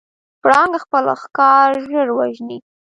پړانګ 0.41 0.73
خپل 0.83 1.05
ښکار 1.21 1.71
ژر 1.89 2.07
وژني. 2.17 2.57